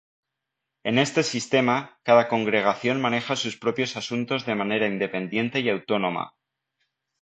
[0.83, 6.33] En este sistema, cada congregación maneja sus propios asuntos de manera independiente y autónoma.